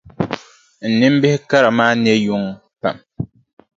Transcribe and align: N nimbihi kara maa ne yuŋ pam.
N 0.87 0.91
nimbihi 0.99 1.37
kara 1.49 1.69
maa 1.77 1.93
ne 2.01 2.11
yuŋ 2.25 2.43
pam. 2.81 2.97